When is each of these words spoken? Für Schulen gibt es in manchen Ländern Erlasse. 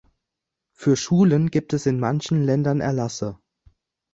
Für 0.73 0.95
Schulen 0.95 1.51
gibt 1.51 1.73
es 1.73 1.85
in 1.85 1.99
manchen 1.99 2.41
Ländern 2.43 2.81
Erlasse. 2.81 3.37